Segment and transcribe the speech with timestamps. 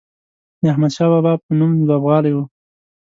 [0.61, 2.37] د احمدشاه بابا په نوم لوبغالی و.